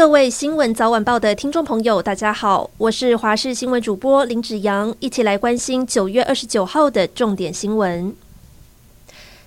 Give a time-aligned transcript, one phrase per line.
[0.00, 8.16] 各位新闻早晚报的听众朋友，大家好，我是华视新闻主播林子阳，一起来关心九月二十九号的重点新闻。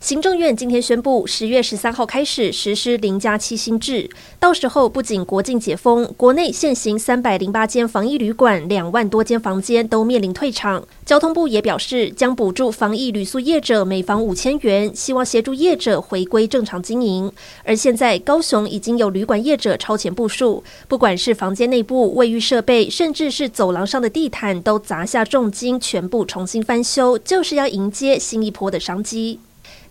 [0.00, 4.08] 行政院今天宣布，十月十三号开始实施零加七新制。
[4.38, 10.82] 到时候不仅国境解封，国内现行三百零八间防疫旅馆、两万多间房间都面临退场。
[11.04, 17.30] 交通部也表示，将补助防疫旅宿业者每房五千元，希望协助业者回归正常经营。
[17.62, 29.40] 而现在高雄已经有旅馆业者超前部署，不管是房间内部、卫浴设备，甚至是走廊上的地毯，都砸下重金，全部重新翻修，就是要迎接新一波的商机。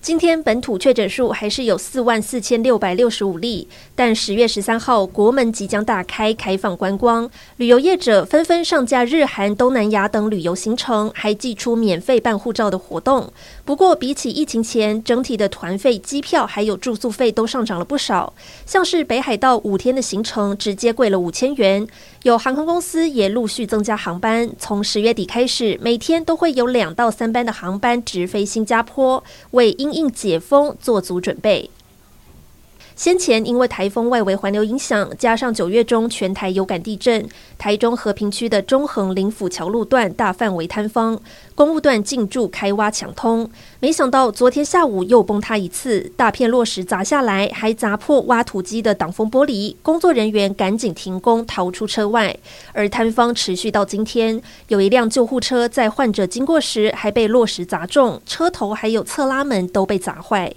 [0.01, 13.31] 今天本土确诊数还是有四万四千六百六十五例，但十月十三号国门即将大开，开放观光，旅游业者纷纷上架日韩、东南亚等旅游行程，还寄出免费办护照的活动。
[13.65, 18.33] 不过，比起疫情前，整体的团费、机票还有住宿费都上涨了不少。
[18.65, 21.85] 像是北海道五天的行程，直接贵了五千元。
[22.23, 31.69] 有航空公司也陆续增加航班，从十月底开始，每天都会有两到三班的航班直飞新加坡，为因应解封做足准备。
[32.99, 37.25] 先前因为台风外围环流影响，加上九月中全台有感地震，
[37.57, 41.17] 台中和平区的中横林府桥路段大范围坍方，
[41.55, 43.49] 公务段进驻开挖抢通。
[43.79, 52.35] 没想到昨天下午又崩塌一次，大片落石砸下来，还砸破挖土机的挡风玻璃，工作人员赶紧停工逃出车外。
[52.73, 60.53] 而坍方持续到今天，有一辆救护车在患者经过时还被落石砸中，车头还有侧拉门都被砸坏。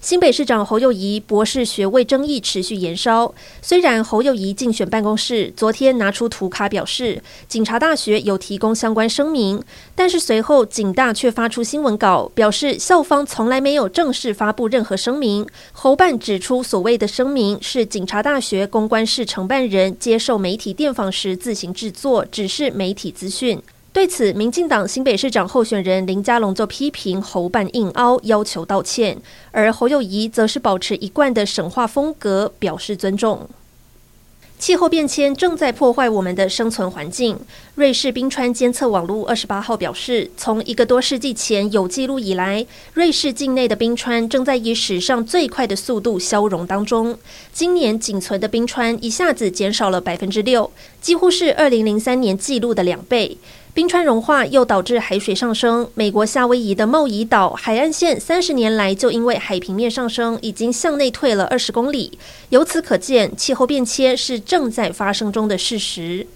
[0.00, 3.34] 新北市长侯友谊博士学位争议持续延烧。
[3.60, 9.60] 虽然侯友谊竞选办公室昨天拿出图卡表示，警察大学有提供相关声明，
[9.96, 15.44] 但是随后警大却发出新闻稿，表示校方从来没有正式发布任何声明。
[15.72, 23.60] 侯办指出，所谓的声明是警察大学公关室承办人接受媒体电访时自行制作，只是媒体资讯。
[23.90, 29.16] 对此，民进党新北市长候选人林佳龙就批评侯办硬凹，要求道歉；
[29.50, 33.48] 而侯友宜则是保持一贯的神话风格，表示尊重。
[34.56, 37.38] 气候变迁正在破坏我们的生存环境。
[37.76, 47.16] 瑞士冰川监测网络二十八号表示，从一个多世纪前有记录以来，瑞士境内的冰川正在以史上最快的速度消融当中。
[47.52, 53.38] 今年仅存的冰川一下子减少了百分之六，几乎是二零零三年记录的两倍。
[53.74, 55.88] 冰川融化又导致海水上升。
[55.94, 62.18] 美国夏威夷的茂宜岛海岸线三十年来就因为海平面上升，已经向内退了二十公里。
[62.48, 66.26] 由此可见，气候变迁是正在发生中的事实。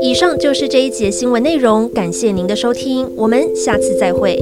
[0.00, 4.38] 以上就是这一节新闻内容，感谢您的收听，我们下次再会。